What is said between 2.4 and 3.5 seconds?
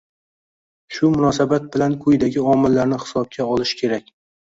omillarni hisobga